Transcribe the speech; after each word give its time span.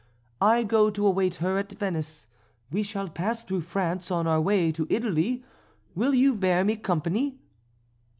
I 0.41 0.63
go 0.63 0.89
to 0.89 1.05
await 1.05 1.35
her 1.35 1.59
at 1.59 1.73
Venice. 1.73 2.25
We 2.71 2.81
shall 2.81 3.07
pass 3.07 3.43
through 3.43 3.61
France 3.61 4.09
on 4.09 4.25
our 4.25 4.41
way 4.41 4.71
to 4.71 4.87
Italy. 4.89 5.43
Will 5.93 6.15
you 6.15 6.33
bear 6.33 6.63
me 6.65 6.75
company?" 6.77 7.37